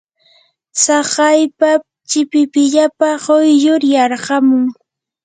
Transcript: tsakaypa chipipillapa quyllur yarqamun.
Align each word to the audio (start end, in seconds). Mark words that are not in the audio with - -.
tsakaypa 0.79 1.71
chipipillapa 2.09 3.09
quyllur 3.23 3.81
yarqamun. 3.93 4.65